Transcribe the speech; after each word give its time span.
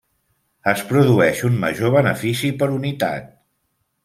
Es 0.71 0.79
produeix 0.91 1.43
un 1.49 1.59
major 1.65 1.93
benefici 1.97 2.51
per 2.63 2.71
unitat. 2.79 3.31